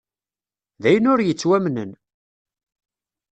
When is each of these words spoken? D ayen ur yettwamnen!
D 0.81 0.83
ayen 0.89 1.09
ur 1.11 1.19
yettwamnen! 1.23 1.91